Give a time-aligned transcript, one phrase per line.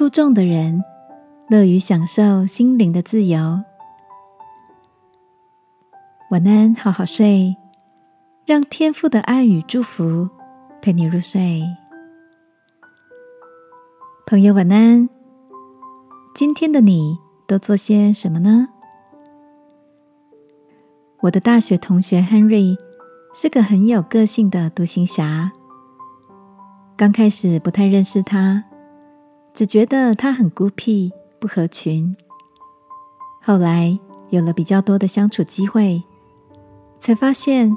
[0.00, 0.82] 出众的人，
[1.50, 3.62] 乐于享受心灵的自由。
[6.30, 7.54] 晚安，好好睡，
[8.46, 10.26] 让天父的爱与祝福
[10.80, 11.62] 陪你入睡。
[14.26, 15.06] 朋友，晚安。
[16.34, 18.68] 今天的你都做些什么呢？
[21.20, 22.74] 我的大学同学 Henry
[23.34, 25.52] 是个很有个性的独行侠。
[26.96, 28.64] 刚开始不太认识他，
[29.60, 32.16] 只觉得他很孤僻、不合群。
[33.42, 33.98] 后来
[34.30, 36.02] 有了比较多的相处机会。
[36.98, 37.76] 才发现，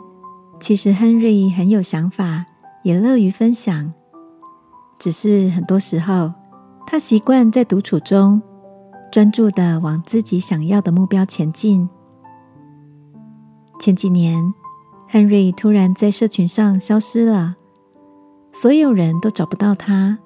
[0.62, 2.46] 其实 Henry 很有想法，
[2.84, 3.92] 也乐于分享。
[4.98, 6.32] 只是很多时候，
[6.88, 8.42] 他习惯在独处中
[9.12, 11.90] 专注的往自己想要的目标前进。
[13.81, 14.42] 前几年
[15.12, 17.58] ，Henry 突然在社群上消失了，
[18.54, 20.18] 所有人都找不到他。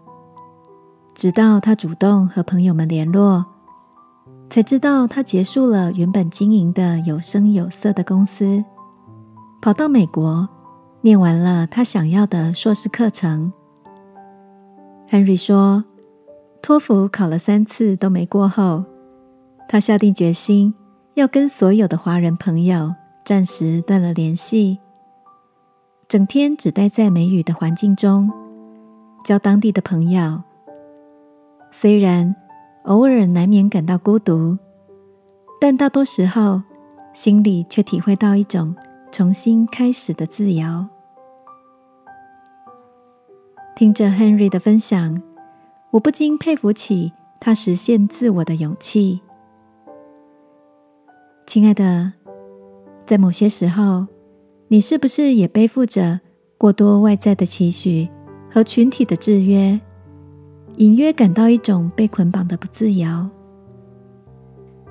[1.17, 3.43] 直到他主动和朋友们联络，
[4.51, 8.63] 才知道他结束了原本经营的有声有色的公司。
[9.59, 10.47] 跑到美国，
[11.01, 13.51] 念完了他想要的硕士课程。
[15.09, 15.83] Henry 说，
[16.61, 18.85] 托福考了三次都没过后，
[19.67, 20.71] 他下定决心
[21.15, 22.93] 要跟所有的华人朋友
[23.25, 24.77] 暂时断了联系，
[26.07, 28.31] 整天只待在美语的环境中，
[29.25, 30.43] 交当地的朋友。
[31.71, 32.35] 虽然
[32.83, 34.57] 偶尔难免感到孤独，
[35.59, 36.61] 但大多时候
[37.13, 38.75] 心里却体会到一种。
[39.09, 40.85] 重新开始的自由。
[43.73, 45.19] 听着 Henry 的分享，
[45.91, 49.21] 我不禁佩服起他实现自我的勇气。
[51.47, 52.11] 亲爱的，
[53.05, 54.05] 在某些时候，
[54.67, 56.19] 你是不是也背负着
[56.57, 58.09] 过多外在的期许
[58.51, 59.79] 和群体的制约，
[60.77, 63.27] 隐约感到一种被捆绑的不自由？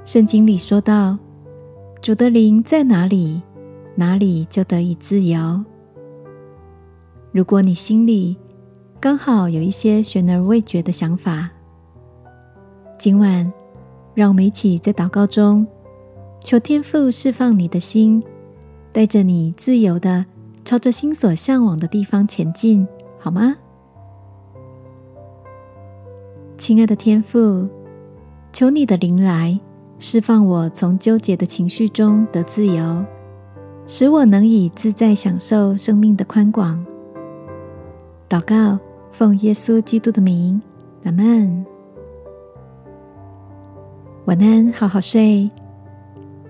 [0.04, 1.16] 圣经里说到
[2.02, 3.40] ：“主的灵在哪里？”
[3.98, 5.64] 哪里就得以自由。
[7.32, 8.36] 如果你心里
[9.00, 11.48] 刚好有一些悬而未决的想法，
[12.98, 13.50] 今晚
[14.12, 15.66] 让我们一起在祷告中
[16.42, 18.22] 求天父释放你的心，
[18.92, 20.26] 带着你自由的
[20.62, 22.86] 朝着心所向往的地方前进，
[23.18, 23.56] 好吗？
[26.66, 27.68] 亲爱的天父，
[28.52, 29.56] 求你的灵来
[30.00, 33.04] 释放我从纠结的情绪中得自由。
[33.86, 36.84] 使我能以自在享受生命的宽广。
[38.28, 38.80] 祷告，
[39.12, 40.60] 奉耶稣基督的名，
[41.04, 41.64] 阿门。
[44.24, 45.48] 晚安，好好睡。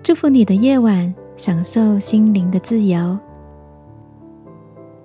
[0.01, 3.15] 祝福你的夜晚，享受心灵的自由。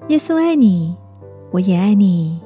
[0.09, 0.97] 耶稣爱你，
[1.51, 2.41] 我也爱你。